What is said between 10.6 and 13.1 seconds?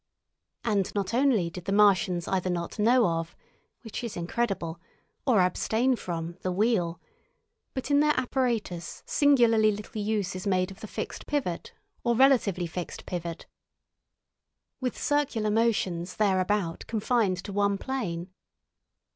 of the fixed pivot or relatively fixed